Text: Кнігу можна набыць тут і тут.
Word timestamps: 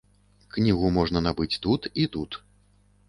Кнігу 0.55 0.89
можна 0.95 1.23
набыць 1.27 1.59
тут 1.67 1.81
і 2.05 2.09
тут. 2.17 2.31